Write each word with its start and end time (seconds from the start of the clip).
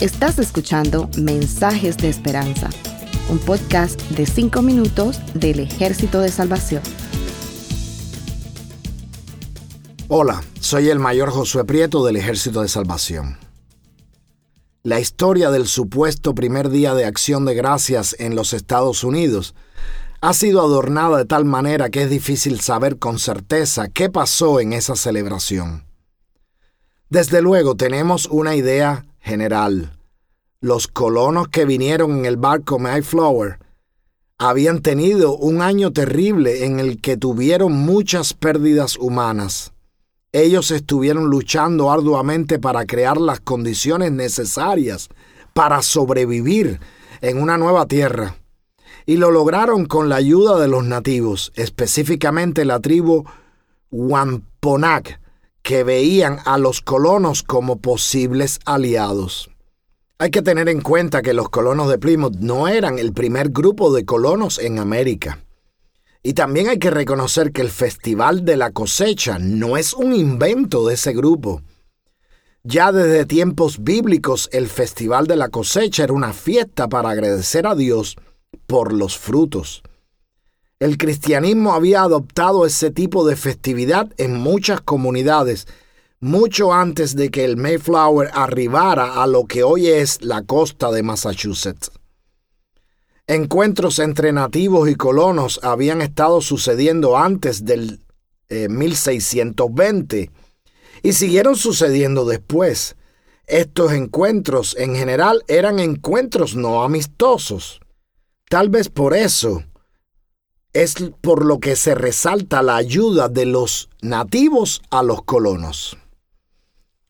Estás 0.00 0.40
escuchando 0.40 1.08
Mensajes 1.16 1.96
de 1.96 2.08
Esperanza, 2.08 2.68
un 3.30 3.38
podcast 3.38 4.00
de 4.10 4.26
5 4.26 4.60
minutos 4.60 5.20
del 5.32 5.60
Ejército 5.60 6.20
de 6.20 6.28
Salvación. 6.28 6.82
Hola, 10.08 10.42
soy 10.58 10.88
el 10.88 10.98
mayor 10.98 11.30
Josué 11.30 11.64
Prieto 11.64 12.04
del 12.04 12.16
Ejército 12.16 12.62
de 12.62 12.68
Salvación. 12.68 13.38
La 14.82 14.98
historia 14.98 15.52
del 15.52 15.68
supuesto 15.68 16.34
primer 16.34 16.68
día 16.68 16.94
de 16.94 17.04
acción 17.04 17.44
de 17.44 17.54
gracias 17.54 18.16
en 18.18 18.34
los 18.34 18.52
Estados 18.52 19.04
Unidos 19.04 19.54
ha 20.20 20.34
sido 20.34 20.62
adornada 20.62 21.18
de 21.18 21.24
tal 21.26 21.44
manera 21.44 21.90
que 21.90 22.02
es 22.02 22.10
difícil 22.10 22.60
saber 22.60 22.98
con 22.98 23.20
certeza 23.20 23.86
qué 23.88 24.10
pasó 24.10 24.58
en 24.58 24.72
esa 24.72 24.96
celebración. 24.96 25.91
Desde 27.12 27.42
luego 27.42 27.74
tenemos 27.74 28.24
una 28.24 28.56
idea 28.56 29.04
general. 29.20 29.92
Los 30.62 30.88
colonos 30.88 31.46
que 31.48 31.66
vinieron 31.66 32.12
en 32.12 32.24
el 32.24 32.38
barco 32.38 32.78
Mayflower 32.78 33.58
habían 34.38 34.80
tenido 34.80 35.36
un 35.36 35.60
año 35.60 35.92
terrible 35.92 36.64
en 36.64 36.80
el 36.80 37.02
que 37.02 37.18
tuvieron 37.18 37.72
muchas 37.74 38.32
pérdidas 38.32 38.96
humanas. 38.96 39.74
Ellos 40.32 40.70
estuvieron 40.70 41.26
luchando 41.26 41.92
arduamente 41.92 42.58
para 42.58 42.86
crear 42.86 43.20
las 43.20 43.40
condiciones 43.40 44.10
necesarias 44.10 45.10
para 45.52 45.82
sobrevivir 45.82 46.80
en 47.20 47.42
una 47.42 47.58
nueva 47.58 47.84
tierra 47.84 48.36
y 49.04 49.18
lo 49.18 49.30
lograron 49.30 49.84
con 49.84 50.08
la 50.08 50.16
ayuda 50.16 50.58
de 50.58 50.68
los 50.68 50.84
nativos, 50.84 51.52
específicamente 51.56 52.64
la 52.64 52.80
tribu 52.80 53.24
Wampanoag, 53.90 55.20
que 55.62 55.84
veían 55.84 56.38
a 56.44 56.58
los 56.58 56.80
colonos 56.80 57.42
como 57.42 57.80
posibles 57.80 58.58
aliados. 58.64 59.50
Hay 60.18 60.30
que 60.30 60.42
tener 60.42 60.68
en 60.68 60.80
cuenta 60.80 61.22
que 61.22 61.32
los 61.32 61.48
colonos 61.48 61.88
de 61.88 61.98
Plymouth 61.98 62.36
no 62.36 62.68
eran 62.68 62.98
el 62.98 63.12
primer 63.12 63.50
grupo 63.50 63.92
de 63.92 64.04
colonos 64.04 64.58
en 64.58 64.78
América. 64.78 65.44
Y 66.22 66.34
también 66.34 66.68
hay 66.68 66.78
que 66.78 66.90
reconocer 66.90 67.50
que 67.50 67.62
el 67.62 67.70
Festival 67.70 68.44
de 68.44 68.56
la 68.56 68.70
Cosecha 68.70 69.38
no 69.40 69.76
es 69.76 69.92
un 69.92 70.14
invento 70.14 70.86
de 70.86 70.94
ese 70.94 71.12
grupo. 71.12 71.62
Ya 72.62 72.92
desde 72.92 73.26
tiempos 73.26 73.82
bíblicos 73.82 74.48
el 74.52 74.68
Festival 74.68 75.26
de 75.26 75.34
la 75.34 75.48
Cosecha 75.48 76.04
era 76.04 76.12
una 76.12 76.32
fiesta 76.32 76.88
para 76.88 77.10
agradecer 77.10 77.66
a 77.66 77.74
Dios 77.74 78.16
por 78.66 78.92
los 78.92 79.18
frutos. 79.18 79.82
El 80.82 80.98
cristianismo 80.98 81.74
había 81.74 82.02
adoptado 82.02 82.66
ese 82.66 82.90
tipo 82.90 83.24
de 83.24 83.36
festividad 83.36 84.12
en 84.16 84.34
muchas 84.36 84.80
comunidades, 84.80 85.68
mucho 86.18 86.72
antes 86.72 87.14
de 87.14 87.30
que 87.30 87.44
el 87.44 87.56
Mayflower 87.56 88.30
arribara 88.34 89.22
a 89.22 89.28
lo 89.28 89.44
que 89.44 89.62
hoy 89.62 89.86
es 89.86 90.22
la 90.22 90.42
costa 90.42 90.90
de 90.90 91.04
Massachusetts. 91.04 91.92
Encuentros 93.28 94.00
entre 94.00 94.32
nativos 94.32 94.90
y 94.90 94.96
colonos 94.96 95.60
habían 95.62 96.02
estado 96.02 96.40
sucediendo 96.40 97.16
antes 97.16 97.64
del 97.64 98.00
1620 98.50 100.20
eh, 100.20 100.30
y 101.04 101.12
siguieron 101.12 101.54
sucediendo 101.54 102.24
después. 102.24 102.96
Estos 103.46 103.92
encuentros 103.92 104.74
en 104.76 104.96
general 104.96 105.44
eran 105.46 105.78
encuentros 105.78 106.56
no 106.56 106.82
amistosos. 106.82 107.78
Tal 108.48 108.68
vez 108.68 108.88
por 108.88 109.14
eso 109.14 109.62
es 110.72 110.94
por 111.20 111.44
lo 111.44 111.58
que 111.58 111.76
se 111.76 111.94
resalta 111.94 112.62
la 112.62 112.76
ayuda 112.76 113.28
de 113.28 113.46
los 113.46 113.90
nativos 114.00 114.82
a 114.90 115.02
los 115.02 115.22
colonos. 115.22 115.98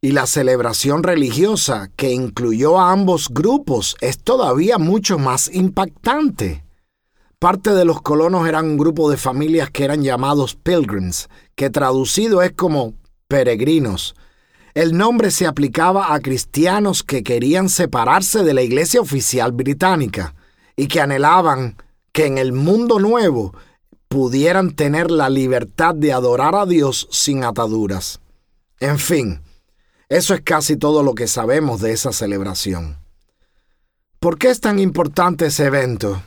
Y 0.00 0.12
la 0.12 0.26
celebración 0.26 1.02
religiosa 1.02 1.90
que 1.96 2.12
incluyó 2.12 2.78
a 2.78 2.92
ambos 2.92 3.28
grupos 3.30 3.96
es 4.00 4.18
todavía 4.18 4.78
mucho 4.78 5.18
más 5.18 5.52
impactante. 5.52 6.64
Parte 7.40 7.70
de 7.72 7.84
los 7.84 8.00
colonos 8.00 8.48
eran 8.48 8.66
un 8.66 8.78
grupo 8.78 9.10
de 9.10 9.16
familias 9.16 9.70
que 9.70 9.84
eran 9.84 10.02
llamados 10.02 10.54
pilgrims, 10.54 11.28
que 11.56 11.70
traducido 11.70 12.42
es 12.42 12.52
como 12.52 12.94
peregrinos. 13.26 14.14
El 14.74 14.96
nombre 14.96 15.32
se 15.32 15.46
aplicaba 15.46 16.14
a 16.14 16.20
cristianos 16.20 17.02
que 17.02 17.24
querían 17.24 17.68
separarse 17.68 18.44
de 18.44 18.54
la 18.54 18.62
iglesia 18.62 19.00
oficial 19.00 19.50
británica 19.50 20.34
y 20.76 20.86
que 20.86 21.00
anhelaban 21.00 21.76
que 22.12 22.26
en 22.26 22.38
el 22.38 22.52
mundo 22.52 22.98
nuevo 22.98 23.54
pudieran 24.08 24.74
tener 24.74 25.10
la 25.10 25.28
libertad 25.28 25.94
de 25.94 26.12
adorar 26.12 26.54
a 26.54 26.66
Dios 26.66 27.08
sin 27.10 27.44
ataduras. 27.44 28.20
En 28.80 28.98
fin, 28.98 29.42
eso 30.08 30.34
es 30.34 30.40
casi 30.40 30.76
todo 30.76 31.02
lo 31.02 31.14
que 31.14 31.26
sabemos 31.26 31.80
de 31.80 31.92
esa 31.92 32.12
celebración. 32.12 32.98
¿Por 34.20 34.38
qué 34.38 34.50
es 34.50 34.60
tan 34.60 34.78
importante 34.78 35.46
ese 35.46 35.66
evento? 35.66 36.22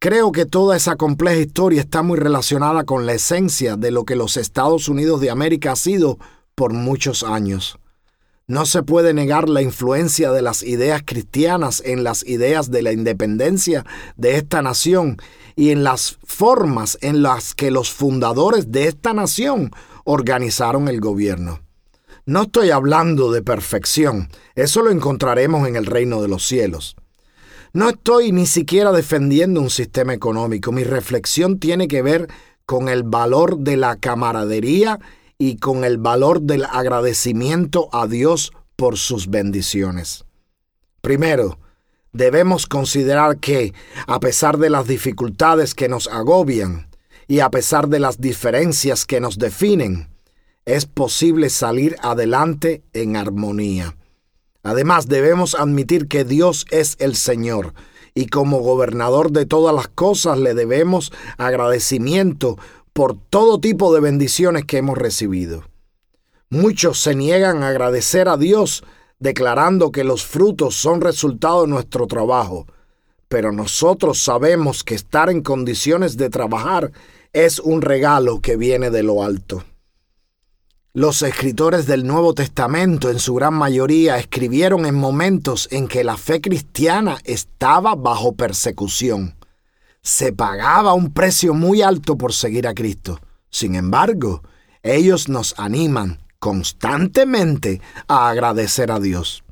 Creo 0.00 0.32
que 0.32 0.44
toda 0.44 0.76
esa 0.76 0.96
compleja 0.96 1.40
historia 1.40 1.80
está 1.80 2.02
muy 2.02 2.18
relacionada 2.18 2.84
con 2.84 3.06
la 3.06 3.14
esencia 3.14 3.76
de 3.76 3.90
lo 3.90 4.04
que 4.04 4.16
los 4.16 4.36
Estados 4.36 4.88
Unidos 4.88 5.20
de 5.20 5.30
América 5.30 5.72
ha 5.72 5.76
sido 5.76 6.18
por 6.54 6.72
muchos 6.72 7.22
años. 7.22 7.78
No 8.46 8.66
se 8.66 8.82
puede 8.82 9.14
negar 9.14 9.48
la 9.48 9.62
influencia 9.62 10.30
de 10.30 10.42
las 10.42 10.62
ideas 10.62 11.02
cristianas 11.02 11.82
en 11.82 12.04
las 12.04 12.26
ideas 12.26 12.70
de 12.70 12.82
la 12.82 12.92
independencia 12.92 13.86
de 14.16 14.36
esta 14.36 14.60
nación 14.60 15.16
y 15.56 15.70
en 15.70 15.82
las 15.82 16.18
formas 16.24 16.98
en 17.00 17.22
las 17.22 17.54
que 17.54 17.70
los 17.70 17.90
fundadores 17.90 18.70
de 18.70 18.88
esta 18.88 19.14
nación 19.14 19.70
organizaron 20.04 20.88
el 20.88 21.00
gobierno. 21.00 21.60
No 22.26 22.42
estoy 22.42 22.70
hablando 22.70 23.32
de 23.32 23.42
perfección, 23.42 24.28
eso 24.54 24.82
lo 24.82 24.90
encontraremos 24.90 25.66
en 25.66 25.76
el 25.76 25.86
reino 25.86 26.20
de 26.20 26.28
los 26.28 26.46
cielos. 26.46 26.96
No 27.72 27.88
estoy 27.88 28.30
ni 28.30 28.44
siquiera 28.44 28.92
defendiendo 28.92 29.62
un 29.62 29.70
sistema 29.70 30.12
económico, 30.12 30.70
mi 30.70 30.84
reflexión 30.84 31.58
tiene 31.58 31.88
que 31.88 32.02
ver 32.02 32.28
con 32.66 32.90
el 32.90 33.04
valor 33.04 33.58
de 33.58 33.78
la 33.78 33.96
camaradería 33.96 35.00
y 35.38 35.56
con 35.56 35.84
el 35.84 35.98
valor 35.98 36.42
del 36.42 36.64
agradecimiento 36.64 37.88
a 37.92 38.06
Dios 38.06 38.52
por 38.76 38.96
sus 38.98 39.28
bendiciones. 39.28 40.24
Primero, 41.00 41.58
debemos 42.12 42.66
considerar 42.66 43.38
que, 43.38 43.74
a 44.06 44.20
pesar 44.20 44.58
de 44.58 44.70
las 44.70 44.86
dificultades 44.86 45.74
que 45.74 45.88
nos 45.88 46.06
agobian 46.06 46.88
y 47.26 47.40
a 47.40 47.50
pesar 47.50 47.88
de 47.88 48.00
las 48.00 48.20
diferencias 48.20 49.04
que 49.04 49.20
nos 49.20 49.38
definen, 49.38 50.08
es 50.64 50.86
posible 50.86 51.50
salir 51.50 51.96
adelante 52.00 52.82
en 52.92 53.16
armonía. 53.16 53.96
Además, 54.62 55.08
debemos 55.08 55.54
admitir 55.54 56.08
que 56.08 56.24
Dios 56.24 56.64
es 56.70 56.96
el 57.00 57.16
Señor 57.16 57.74
y 58.14 58.26
como 58.26 58.60
gobernador 58.60 59.32
de 59.32 59.44
todas 59.44 59.74
las 59.74 59.88
cosas 59.88 60.38
le 60.38 60.54
debemos 60.54 61.12
agradecimiento 61.36 62.56
por 62.94 63.18
todo 63.18 63.58
tipo 63.58 63.92
de 63.92 64.00
bendiciones 64.00 64.64
que 64.64 64.78
hemos 64.78 64.96
recibido. 64.96 65.64
Muchos 66.48 67.00
se 67.00 67.16
niegan 67.16 67.64
a 67.64 67.68
agradecer 67.68 68.28
a 68.28 68.36
Dios 68.36 68.84
declarando 69.18 69.90
que 69.90 70.04
los 70.04 70.24
frutos 70.24 70.76
son 70.76 71.00
resultado 71.00 71.62
de 71.62 71.68
nuestro 71.68 72.06
trabajo, 72.06 72.66
pero 73.26 73.50
nosotros 73.50 74.22
sabemos 74.22 74.84
que 74.84 74.94
estar 74.94 75.28
en 75.28 75.42
condiciones 75.42 76.16
de 76.16 76.30
trabajar 76.30 76.92
es 77.32 77.58
un 77.58 77.82
regalo 77.82 78.40
que 78.40 78.56
viene 78.56 78.90
de 78.90 79.02
lo 79.02 79.24
alto. 79.24 79.64
Los 80.92 81.22
escritores 81.22 81.86
del 81.86 82.06
Nuevo 82.06 82.32
Testamento 82.32 83.10
en 83.10 83.18
su 83.18 83.34
gran 83.34 83.54
mayoría 83.54 84.18
escribieron 84.18 84.86
en 84.86 84.94
momentos 84.94 85.66
en 85.72 85.88
que 85.88 86.04
la 86.04 86.16
fe 86.16 86.40
cristiana 86.40 87.18
estaba 87.24 87.96
bajo 87.96 88.36
persecución 88.36 89.34
se 90.04 90.32
pagaba 90.32 90.92
un 90.92 91.12
precio 91.12 91.54
muy 91.54 91.82
alto 91.82 92.16
por 92.16 92.34
seguir 92.34 92.68
a 92.68 92.74
Cristo. 92.74 93.20
Sin 93.50 93.74
embargo, 93.74 94.42
ellos 94.82 95.28
nos 95.30 95.58
animan 95.58 96.20
constantemente 96.38 97.80
a 98.06 98.28
agradecer 98.28 98.92
a 98.92 99.00
Dios. 99.00 99.42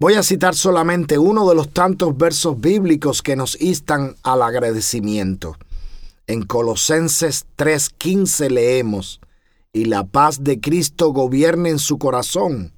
Voy 0.00 0.14
a 0.14 0.24
citar 0.24 0.56
solamente 0.56 1.16
uno 1.16 1.48
de 1.48 1.54
los 1.54 1.72
tantos 1.72 2.16
versos 2.18 2.60
bíblicos 2.60 3.22
que 3.22 3.36
nos 3.36 3.58
instan 3.60 4.16
al 4.24 4.42
agradecimiento. 4.42 5.56
En 6.26 6.42
Colosenses 6.42 7.46
3:15 7.56 8.50
leemos, 8.50 9.20
y 9.72 9.84
la 9.84 10.04
paz 10.04 10.42
de 10.42 10.60
Cristo 10.60 11.12
gobierne 11.12 11.70
en 11.70 11.78
su 11.78 11.98
corazón, 11.98 12.72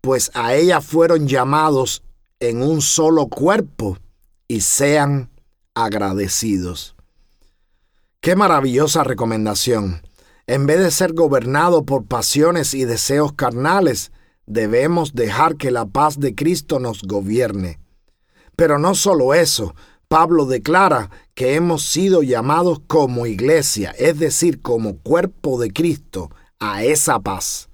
pues 0.00 0.30
a 0.34 0.54
ella 0.54 0.80
fueron 0.80 1.26
llamados 1.26 2.02
en 2.38 2.62
un 2.62 2.82
solo 2.82 3.26
cuerpo 3.26 3.98
y 4.46 4.60
sean 4.60 5.31
agradecidos. 5.74 6.94
Qué 8.20 8.36
maravillosa 8.36 9.04
recomendación. 9.04 10.02
En 10.46 10.66
vez 10.66 10.78
de 10.78 10.90
ser 10.90 11.12
gobernado 11.12 11.84
por 11.84 12.06
pasiones 12.06 12.74
y 12.74 12.84
deseos 12.84 13.32
carnales, 13.32 14.12
debemos 14.46 15.14
dejar 15.14 15.56
que 15.56 15.70
la 15.70 15.86
paz 15.86 16.18
de 16.18 16.34
Cristo 16.34 16.78
nos 16.78 17.02
gobierne. 17.02 17.80
Pero 18.56 18.78
no 18.78 18.94
solo 18.94 19.34
eso, 19.34 19.74
Pablo 20.08 20.44
declara 20.44 21.10
que 21.34 21.54
hemos 21.54 21.84
sido 21.84 22.22
llamados 22.22 22.80
como 22.86 23.26
iglesia, 23.26 23.94
es 23.98 24.18
decir, 24.18 24.60
como 24.60 24.98
cuerpo 24.98 25.58
de 25.58 25.72
Cristo, 25.72 26.30
a 26.60 26.84
esa 26.84 27.18
paz. 27.20 27.70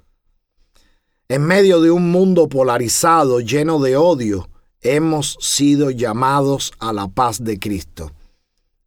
En 1.29 1.43
medio 1.43 1.81
de 1.81 1.91
un 1.91 2.11
mundo 2.11 2.49
polarizado, 2.49 3.41
lleno 3.41 3.81
de 3.81 3.97
odio, 3.97 4.49
hemos 4.81 5.37
sido 5.41 5.91
llamados 5.91 6.73
a 6.79 6.93
la 6.93 7.09
paz 7.09 7.43
de 7.43 7.59
Cristo. 7.59 8.13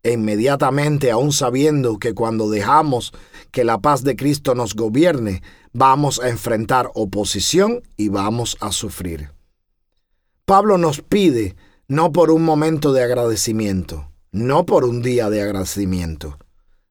E 0.03 0.13
inmediatamente, 0.13 1.11
aun 1.11 1.31
sabiendo 1.31 1.99
que 1.99 2.13
cuando 2.13 2.49
dejamos 2.49 3.13
que 3.51 3.63
la 3.63 3.79
paz 3.79 4.03
de 4.03 4.15
Cristo 4.15 4.55
nos 4.55 4.73
gobierne, 4.73 5.43
vamos 5.73 6.19
a 6.19 6.29
enfrentar 6.29 6.89
oposición 6.95 7.83
y 7.97 8.09
vamos 8.09 8.57
a 8.61 8.71
sufrir. 8.71 9.31
Pablo 10.45 10.77
nos 10.77 11.01
pide 11.01 11.55
no 11.87 12.11
por 12.11 12.31
un 12.31 12.43
momento 12.43 12.93
de 12.93 13.03
agradecimiento, 13.03 14.09
no 14.31 14.65
por 14.65 14.85
un 14.85 15.01
día 15.01 15.29
de 15.29 15.41
agradecimiento, 15.41 16.39